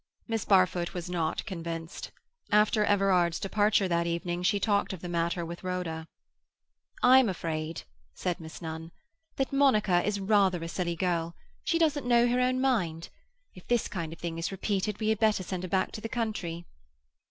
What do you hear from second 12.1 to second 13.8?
her own mind. If